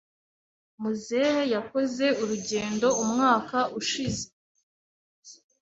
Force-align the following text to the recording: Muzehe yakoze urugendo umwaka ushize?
Muzehe 0.81 1.41
yakoze 1.55 2.05
urugendo 2.21 2.87
umwaka 3.03 3.57
ushize? 3.79 4.25